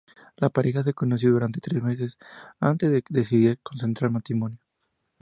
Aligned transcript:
La 0.37 0.49
pareja 0.49 0.81
se 0.81 0.95
conoció 0.95 1.29
durante 1.29 1.59
tres 1.59 1.83
meses, 1.83 2.17
antes 2.59 2.91
de 2.91 3.03
decidir 3.07 3.59
contraer 3.61 4.09
matrimonio. 4.11 4.57